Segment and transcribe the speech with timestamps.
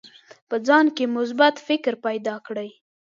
[0.49, 2.69] په ځان کې مثبت فکر پیدا کړئ.